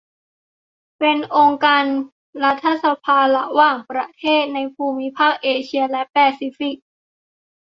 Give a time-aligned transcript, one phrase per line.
[0.99, 1.83] เป็นองค์การ
[2.43, 6.75] รัฐสภาระหว่างประเทศในภูมิภาคเอเชียและแปซิฟิก